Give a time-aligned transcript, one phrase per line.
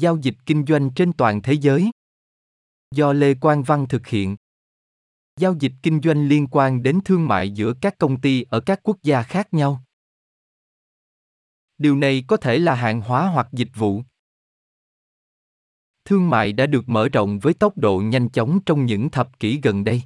[0.00, 1.90] Giao dịch kinh doanh trên toàn thế giới.
[2.90, 4.36] Do Lê Quang Văn thực hiện.
[5.36, 8.80] Giao dịch kinh doanh liên quan đến thương mại giữa các công ty ở các
[8.82, 9.84] quốc gia khác nhau.
[11.78, 14.02] Điều này có thể là hàng hóa hoặc dịch vụ.
[16.04, 19.60] Thương mại đã được mở rộng với tốc độ nhanh chóng trong những thập kỷ
[19.62, 20.02] gần đây.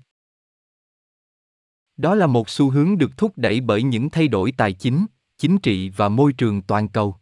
[1.96, 5.06] Đó là một xu hướng được thúc đẩy bởi những thay đổi tài chính,
[5.38, 7.16] chính trị và môi trường toàn cầu.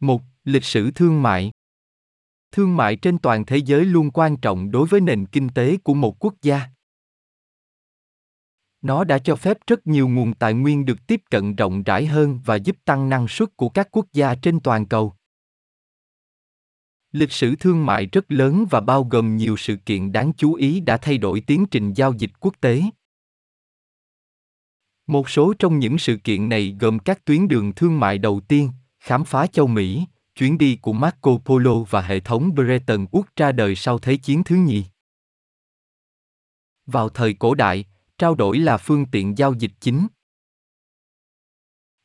[0.00, 1.50] Một, lịch sử thương mại.
[2.52, 5.94] Thương mại trên toàn thế giới luôn quan trọng đối với nền kinh tế của
[5.94, 6.60] một quốc gia.
[8.82, 12.40] Nó đã cho phép rất nhiều nguồn tài nguyên được tiếp cận rộng rãi hơn
[12.44, 15.14] và giúp tăng năng suất của các quốc gia trên toàn cầu.
[17.12, 20.80] Lịch sử thương mại rất lớn và bao gồm nhiều sự kiện đáng chú ý
[20.80, 22.82] đã thay đổi tiến trình giao dịch quốc tế.
[25.06, 28.70] Một số trong những sự kiện này gồm các tuyến đường thương mại đầu tiên,
[29.00, 33.52] khám phá châu Mỹ, chuyến đi của Marco Polo và hệ thống Bretton Woods ra
[33.52, 34.84] đời sau Thế chiến thứ nhì.
[36.86, 37.84] Vào thời cổ đại,
[38.18, 40.06] trao đổi là phương tiện giao dịch chính.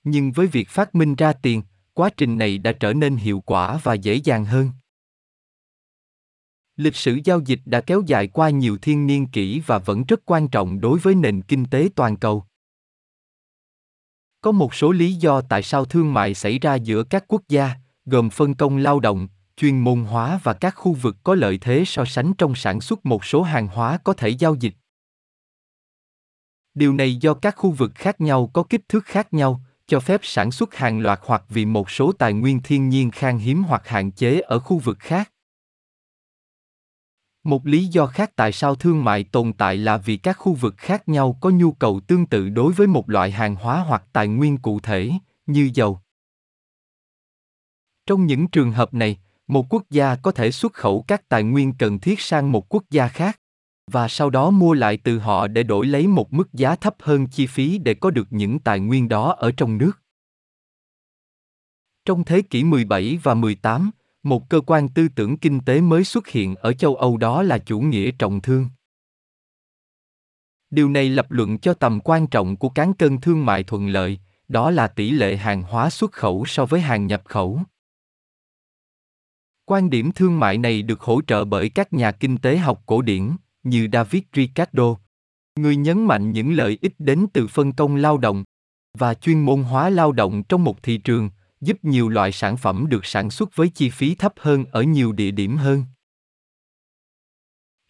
[0.04, 3.80] Nhưng với việc phát minh ra tiền, quá trình này đã trở nên hiệu quả
[3.84, 4.70] và dễ dàng hơn.
[6.76, 10.20] Lịch sử giao dịch đã kéo dài qua nhiều thiên niên kỷ và vẫn rất
[10.26, 12.45] quan trọng đối với nền kinh tế toàn cầu.
[14.42, 17.76] Có một số lý do tại sao thương mại xảy ra giữa các quốc gia,
[18.10, 21.84] gồm phân công lao động, chuyên môn hóa và các khu vực có lợi thế
[21.86, 24.74] so sánh trong sản xuất một số hàng hóa có thể giao dịch.
[26.74, 30.22] Điều này do các khu vực khác nhau có kích thước khác nhau, cho phép
[30.24, 33.88] sản xuất hàng loạt hoặc vì một số tài nguyên thiên nhiên khan hiếm hoặc
[33.88, 35.32] hạn chế ở khu vực khác.
[37.44, 40.76] Một lý do khác tại sao thương mại tồn tại là vì các khu vực
[40.78, 44.28] khác nhau có nhu cầu tương tự đối với một loại hàng hóa hoặc tài
[44.28, 45.12] nguyên cụ thể,
[45.46, 46.02] như dầu.
[48.10, 51.74] Trong những trường hợp này, một quốc gia có thể xuất khẩu các tài nguyên
[51.74, 53.40] cần thiết sang một quốc gia khác
[53.92, 57.28] và sau đó mua lại từ họ để đổi lấy một mức giá thấp hơn
[57.28, 59.92] chi phí để có được những tài nguyên đó ở trong nước.
[62.06, 63.92] Trong thế kỷ 17 và 18,
[64.23, 67.58] một cơ quan tư tưởng kinh tế mới xuất hiện ở châu Âu đó là
[67.58, 68.70] chủ nghĩa trọng thương.
[70.70, 74.20] Điều này lập luận cho tầm quan trọng của cán cân thương mại thuận lợi,
[74.48, 77.62] đó là tỷ lệ hàng hóa xuất khẩu so với hàng nhập khẩu.
[79.72, 83.02] Quan điểm thương mại này được hỗ trợ bởi các nhà kinh tế học cổ
[83.02, 83.32] điển,
[83.64, 84.96] như David Ricardo,
[85.56, 88.44] người nhấn mạnh những lợi ích đến từ phân công lao động
[88.98, 91.30] và chuyên môn hóa lao động trong một thị trường,
[91.62, 95.12] giúp nhiều loại sản phẩm được sản xuất với chi phí thấp hơn ở nhiều
[95.12, 95.84] địa điểm hơn.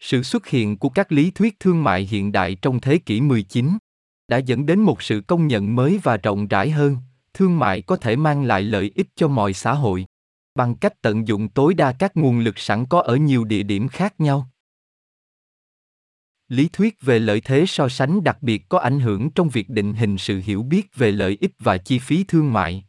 [0.00, 3.78] Sự xuất hiện của các lý thuyết thương mại hiện đại trong thế kỷ 19
[4.28, 6.96] đã dẫn đến một sự công nhận mới và rộng rãi hơn,
[7.34, 10.06] thương mại có thể mang lại lợi ích cho mọi xã hội
[10.54, 13.88] bằng cách tận dụng tối đa các nguồn lực sẵn có ở nhiều địa điểm
[13.88, 14.50] khác nhau.
[16.48, 19.94] Lý thuyết về lợi thế so sánh đặc biệt có ảnh hưởng trong việc định
[19.94, 22.84] hình sự hiểu biết về lợi ích và chi phí thương mại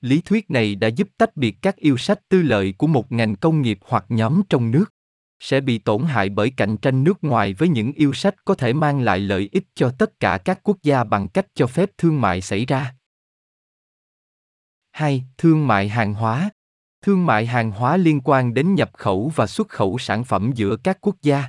[0.00, 3.36] lý thuyết này đã giúp tách biệt các yêu sách tư lợi của một ngành
[3.36, 4.84] công nghiệp hoặc nhóm trong nước,
[5.40, 8.72] sẽ bị tổn hại bởi cạnh tranh nước ngoài với những yêu sách có thể
[8.72, 12.20] mang lại lợi ích cho tất cả các quốc gia bằng cách cho phép thương
[12.20, 12.94] mại xảy ra.
[14.96, 15.24] 2.
[15.38, 16.50] Thương mại hàng hóa.
[17.02, 20.76] Thương mại hàng hóa liên quan đến nhập khẩu và xuất khẩu sản phẩm giữa
[20.84, 21.44] các quốc gia.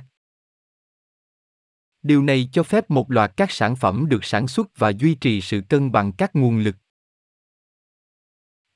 [2.02, 5.40] Điều này cho phép một loạt các sản phẩm được sản xuất và duy trì
[5.40, 6.76] sự cân bằng các nguồn lực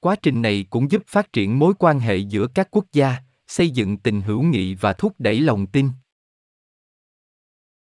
[0.01, 3.17] Quá trình này cũng giúp phát triển mối quan hệ giữa các quốc gia,
[3.47, 5.89] xây dựng tình hữu nghị và thúc đẩy lòng tin.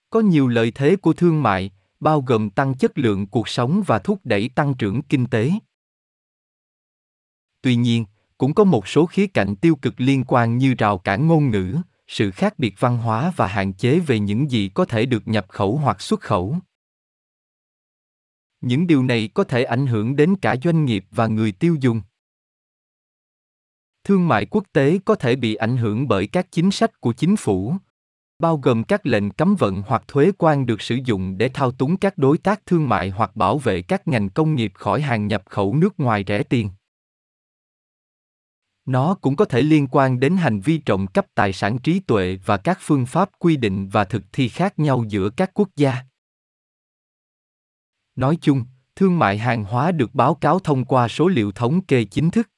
[0.10, 4.00] Có nhiều lợi thế của thương mại, bao gồm tăng chất lượng cuộc sống và
[4.00, 5.52] thúc đẩy tăng trưởng kinh tế.
[7.66, 8.06] Tuy nhiên,
[8.38, 11.78] cũng có một số khía cạnh tiêu cực liên quan như rào cản ngôn ngữ,
[12.08, 15.46] sự khác biệt văn hóa và hạn chế về những gì có thể được nhập
[15.50, 16.58] khẩu hoặc xuất khẩu.
[18.62, 22.02] Những điều này có thể ảnh hưởng đến cả doanh nghiệp và người tiêu dùng.
[24.04, 27.36] Thương mại quốc tế có thể bị ảnh hưởng bởi các chính sách của chính
[27.36, 27.76] phủ
[28.40, 31.98] bao gồm các lệnh cấm vận hoặc thuế quan được sử dụng để thao túng
[31.98, 35.44] các đối tác thương mại hoặc bảo vệ các ngành công nghiệp khỏi hàng nhập
[35.46, 36.70] khẩu nước ngoài rẻ tiền
[38.86, 42.40] nó cũng có thể liên quan đến hành vi trộm cắp tài sản trí tuệ
[42.46, 46.04] và các phương pháp quy định và thực thi khác nhau giữa các quốc gia
[48.16, 48.66] Nói chung,
[48.96, 52.50] thương mại hàng hóa được báo cáo thông qua số liệu thống kê chính thức.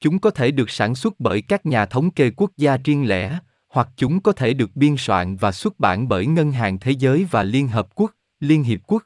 [0.00, 3.38] Chúng có thể được sản xuất bởi các nhà thống kê quốc gia riêng lẻ,
[3.68, 7.24] hoặc chúng có thể được biên soạn và xuất bản bởi Ngân hàng Thế giới
[7.24, 9.02] và Liên Hợp Quốc, Liên Hiệp Quốc.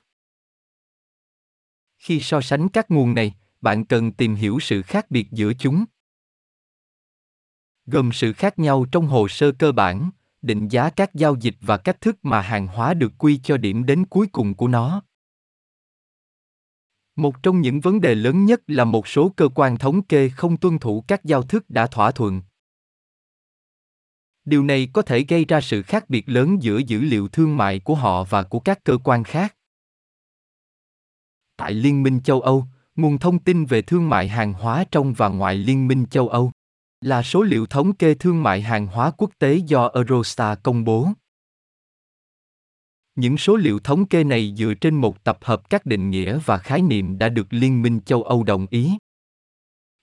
[1.99, 5.85] Khi so sánh các nguồn này, bạn cần tìm hiểu sự khác biệt giữa chúng.
[7.87, 10.11] Gồm sự khác nhau trong hồ sơ cơ bản,
[10.43, 13.87] định giá các giao dịch và cách thức mà hàng hóa được quy cho điểm
[13.87, 15.03] đến cuối cùng của nó.
[17.17, 20.57] Một trong những vấn đề lớn nhất là một số cơ quan thống kê không
[20.57, 22.43] tuân thủ các giao thức đã thỏa thuận.
[24.45, 27.81] Điều này có thể gây ra sự khác biệt lớn giữa dữ liệu thương mại
[27.81, 29.57] của họ và của các cơ quan khác.
[31.57, 32.65] Tại Liên minh châu Âu,
[32.97, 36.53] nguồn thông tin về thương mại hàng hóa trong và ngoài Liên minh châu Âu
[37.01, 41.09] là số liệu thống kê thương mại hàng hóa quốc tế do Eurostat công bố.
[43.15, 46.59] Những số liệu thống kê này dựa trên một tập hợp các định nghĩa và
[46.59, 48.93] khái niệm đã được Liên minh châu Âu đồng ý.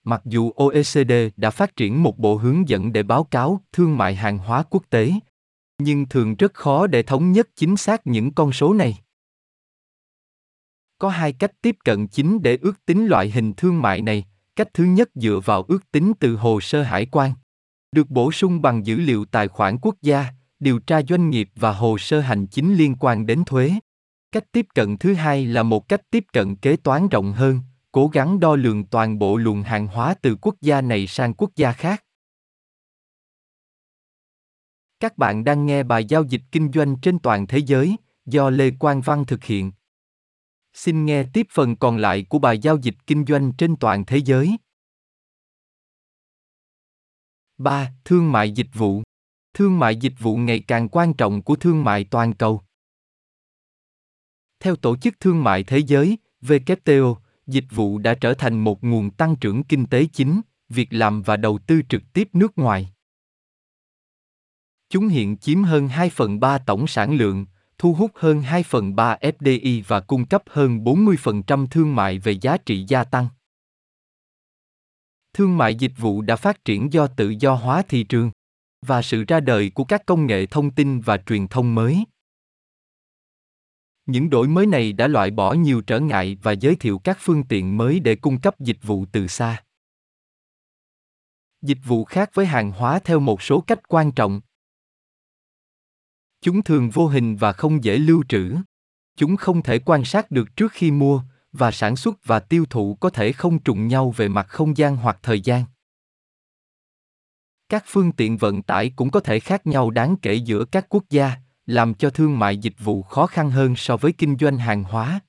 [0.03, 4.15] Mặc dù OECD đã phát triển một bộ hướng dẫn để báo cáo thương mại
[4.15, 5.13] hàng hóa quốc tế,
[5.79, 8.97] nhưng thường rất khó để thống nhất chính xác những con số này.
[10.99, 14.25] Có hai cách tiếp cận chính để ước tính loại hình thương mại này.
[14.55, 17.33] Cách thứ nhất dựa vào ước tính từ hồ sơ hải quan,
[17.91, 20.25] được bổ sung bằng dữ liệu tài khoản quốc gia,
[20.59, 23.73] điều tra doanh nghiệp và hồ sơ hành chính liên quan đến thuế.
[24.31, 27.59] Cách tiếp cận thứ hai là một cách tiếp cận kế toán rộng hơn,
[27.91, 31.51] cố gắng đo lường toàn bộ luồng hàng hóa từ quốc gia này sang quốc
[31.55, 32.03] gia khác.
[34.99, 38.71] Các bạn đang nghe bài giao dịch kinh doanh trên toàn thế giới do Lê
[38.71, 39.71] Quang Văn thực hiện.
[40.79, 44.17] Xin nghe tiếp phần còn lại của bài giao dịch kinh doanh trên toàn thế
[44.17, 44.57] giới.
[47.57, 47.93] 3.
[48.05, 49.03] Thương mại dịch vụ.
[49.53, 52.61] Thương mại dịch vụ ngày càng quan trọng của thương mại toàn cầu.
[54.59, 57.15] Theo Tổ chức Thương mại Thế giới, WTO,
[57.47, 61.37] dịch vụ đã trở thành một nguồn tăng trưởng kinh tế chính, việc làm và
[61.37, 62.93] đầu tư trực tiếp nước ngoài.
[64.89, 67.45] Chúng hiện chiếm hơn 2 phần 3 tổng sản lượng,
[67.79, 72.31] thu hút hơn 2 phần 3 FDI và cung cấp hơn 40% thương mại về
[72.41, 73.27] giá trị gia tăng.
[75.33, 78.31] Thương mại dịch vụ đã phát triển do tự do hóa thị trường
[78.85, 82.03] và sự ra đời của các công nghệ thông tin và truyền thông mới.
[84.05, 87.43] Những đổi mới này đã loại bỏ nhiều trở ngại và giới thiệu các phương
[87.43, 89.63] tiện mới để cung cấp dịch vụ từ xa.
[91.61, 94.41] Dịch vụ khác với hàng hóa theo một số cách quan trọng
[96.41, 98.55] Chúng thường vô hình và không dễ lưu trữ.
[99.15, 101.21] Chúng không thể quan sát được trước khi mua,
[101.51, 104.97] và sản xuất và tiêu thụ có thể không trùng nhau về mặt không gian
[104.97, 105.63] hoặc thời gian.
[107.69, 111.03] Các phương tiện vận tải cũng có thể khác nhau đáng kể giữa các quốc
[111.09, 114.83] gia, làm cho thương mại dịch vụ khó khăn hơn so với kinh doanh hàng
[114.83, 115.19] hóa.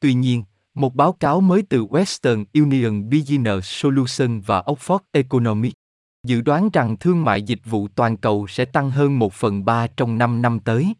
[0.00, 0.44] Tuy nhiên,
[0.74, 5.83] một báo cáo mới từ Western Union Business Solutions và Oxford Economics
[6.24, 9.86] dự đoán rằng thương mại dịch vụ toàn cầu sẽ tăng hơn 1 phần 3
[9.86, 10.94] trong 5 năm tới.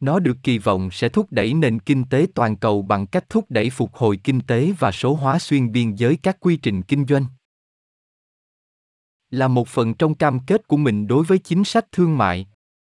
[0.00, 3.44] Nó được kỳ vọng sẽ thúc đẩy nền kinh tế toàn cầu bằng cách thúc
[3.48, 7.06] đẩy phục hồi kinh tế và số hóa xuyên biên giới các quy trình kinh
[7.06, 7.26] doanh.
[9.30, 12.46] Là một phần trong cam kết của mình đối với chính sách thương mại,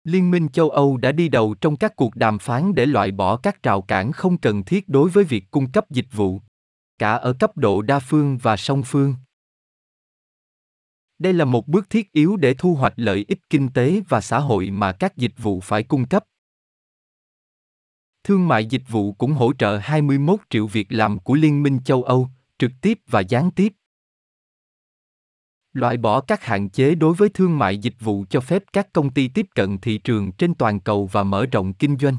[0.03, 3.37] Liên minh châu Âu đã đi đầu trong các cuộc đàm phán để loại bỏ
[3.37, 6.41] các rào cản không cần thiết đối với việc cung cấp dịch vụ,
[6.99, 9.15] cả ở cấp độ đa phương và song phương.
[11.19, 14.39] Đây là một bước thiết yếu để thu hoạch lợi ích kinh tế và xã
[14.39, 16.23] hội mà các dịch vụ phải cung cấp.
[18.23, 22.03] Thương mại dịch vụ cũng hỗ trợ 21 triệu việc làm của Liên minh châu
[22.03, 23.73] Âu, trực tiếp và gián tiếp.
[25.73, 29.13] Loại bỏ các hạn chế đối với thương mại dịch vụ cho phép các công
[29.13, 32.17] ty tiếp cận thị trường trên toàn cầu và mở rộng kinh doanh.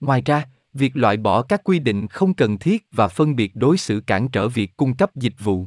[0.00, 3.78] Ngoài ra, việc loại bỏ các quy định không cần thiết và phân biệt đối
[3.78, 5.66] xử cản trở việc cung cấp dịch vụ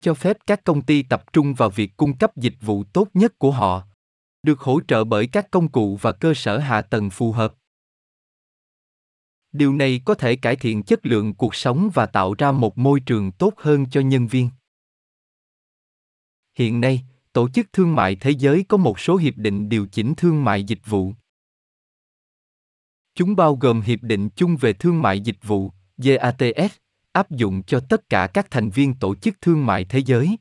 [0.00, 3.38] cho phép các công ty tập trung vào việc cung cấp dịch vụ tốt nhất
[3.38, 3.86] của họ,
[4.42, 7.54] được hỗ trợ bởi các công cụ và cơ sở hạ tầng phù hợp.
[9.52, 13.00] Điều này có thể cải thiện chất lượng cuộc sống và tạo ra một môi
[13.00, 14.50] trường tốt hơn cho nhân viên.
[16.54, 20.14] Hiện nay, tổ chức thương mại thế giới có một số hiệp định điều chỉnh
[20.16, 21.12] thương mại dịch vụ.
[23.14, 26.76] Chúng bao gồm hiệp định chung về thương mại dịch vụ GATS
[27.12, 30.36] áp dụng cho tất cả các thành viên tổ chức thương mại thế giới.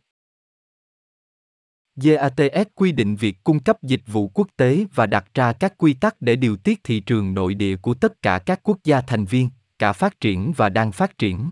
[1.95, 5.93] GATS quy định việc cung cấp dịch vụ quốc tế và đặt ra các quy
[5.93, 9.25] tắc để điều tiết thị trường nội địa của tất cả các quốc gia thành
[9.25, 9.49] viên,
[9.79, 11.49] cả phát triển và đang phát triển.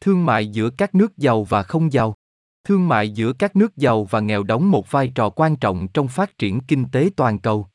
[0.00, 2.14] Thương mại giữa các nước giàu và không giàu.
[2.64, 6.08] Thương mại giữa các nước giàu và nghèo đóng một vai trò quan trọng trong
[6.08, 7.68] phát triển kinh tế toàn cầu.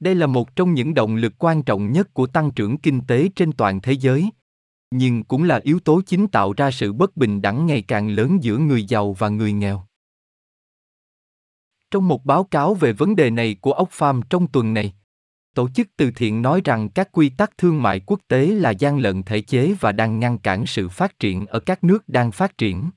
[0.00, 3.28] Đây là một trong những động lực quan trọng nhất của tăng trưởng kinh tế
[3.36, 4.30] trên toàn thế giới,
[4.90, 8.38] nhưng cũng là yếu tố chính tạo ra sự bất bình đẳng ngày càng lớn
[8.42, 9.86] giữa người giàu và người nghèo.
[11.90, 14.94] Trong một báo cáo về vấn đề này của Oxfam trong tuần này,
[15.54, 18.98] Tổ chức từ thiện nói rằng các quy tắc thương mại quốc tế là gian
[18.98, 22.58] lận thể chế và đang ngăn cản sự phát triển ở các nước đang phát
[22.58, 22.90] triển.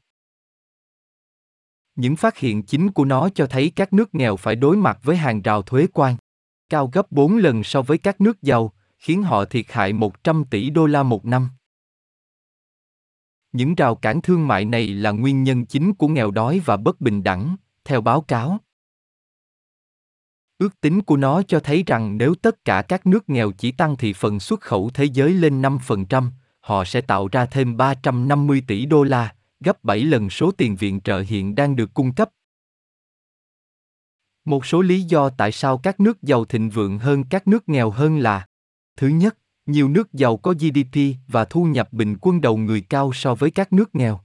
[1.96, 5.18] Những phát hiện chính của nó cho thấy các nước nghèo phải đối mặt với
[5.18, 6.16] hàng rào thuế quan
[6.74, 10.70] cao gấp 4 lần so với các nước giàu, khiến họ thiệt hại 100 tỷ
[10.70, 11.50] đô la một năm.
[13.52, 17.02] Những rào cản thương mại này là nguyên nhân chính của nghèo đói và bất
[17.02, 18.58] bình đẳng, theo báo cáo.
[20.58, 23.98] Ước tính của nó cho thấy rằng nếu tất cả các nước nghèo chỉ tăng
[23.98, 28.86] thị phần xuất khẩu thế giới lên 5%, họ sẽ tạo ra thêm 350 tỷ
[28.86, 32.30] đô la, gấp 7 lần số tiền viện trợ hiện đang được cung cấp.
[34.46, 37.90] Một số lý do tại sao các nước giàu thịnh vượng hơn các nước nghèo
[37.90, 38.48] hơn là
[38.98, 43.14] Thứ nhất, nhiều nước giàu có GDP và thu nhập bình quân đầu người cao
[43.14, 44.20] so với các nước nghèo.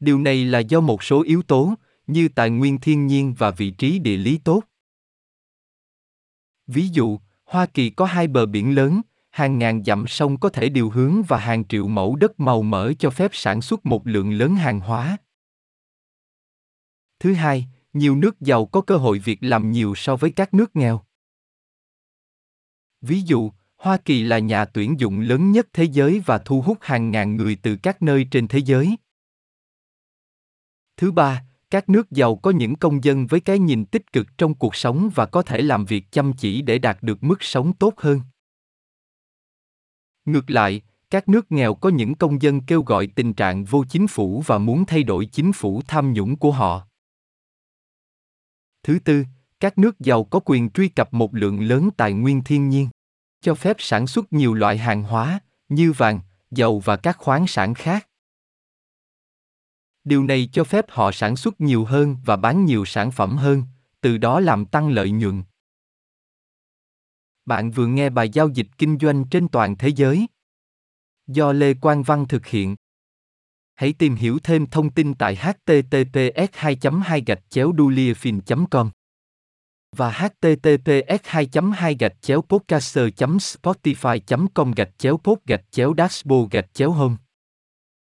[0.00, 1.74] Điều này là do một số yếu tố,
[2.06, 4.62] như tài nguyên thiên nhiên và vị trí địa lý tốt.
[6.66, 9.00] Ví dụ, Hoa Kỳ có hai bờ biển lớn,
[9.30, 12.92] hàng ngàn dặm sông có thể điều hướng và hàng triệu mẫu đất màu mỡ
[12.98, 15.16] cho phép sản xuất một lượng lớn hàng hóa.
[17.20, 20.76] Thứ hai, nhiều nước giàu có cơ hội việc làm nhiều so với các nước
[20.76, 21.04] nghèo.
[23.00, 26.78] Ví dụ, Hoa Kỳ là nhà tuyển dụng lớn nhất thế giới và thu hút
[26.80, 28.96] hàng ngàn người từ các nơi trên thế giới.
[30.96, 34.54] Thứ ba, các nước giàu có những công dân với cái nhìn tích cực trong
[34.54, 37.94] cuộc sống và có thể làm việc chăm chỉ để đạt được mức sống tốt
[37.96, 38.20] hơn.
[40.24, 44.06] Ngược lại, các nước nghèo có những công dân kêu gọi tình trạng vô chính
[44.06, 46.86] phủ và muốn thay đổi chính phủ tham nhũng của họ.
[48.84, 49.24] Thứ tư,
[49.60, 52.88] các nước giàu có quyền truy cập một lượng lớn tài nguyên thiên nhiên,
[53.40, 57.74] cho phép sản xuất nhiều loại hàng hóa như vàng, dầu và các khoáng sản
[57.74, 58.08] khác.
[60.04, 63.62] Điều này cho phép họ sản xuất nhiều hơn và bán nhiều sản phẩm hơn,
[64.00, 65.42] từ đó làm tăng lợi nhuận.
[67.46, 70.26] Bạn vừa nghe bài giao dịch kinh doanh trên toàn thế giới.
[71.26, 72.76] Do Lê Quang Văn thực hiện.
[73.74, 77.72] Hãy tìm hiểu thêm thông tin tại https 2 2 gạch chéo
[78.70, 78.90] com
[79.96, 86.50] và https 2 2 gạch chéo podcaster spotify com gạch chéo pod gạch chéo dashboard
[86.50, 87.16] gạch chéo home.